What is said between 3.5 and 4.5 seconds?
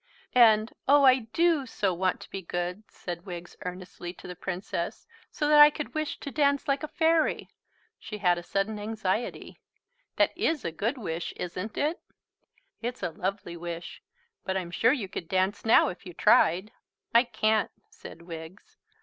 earnestly to the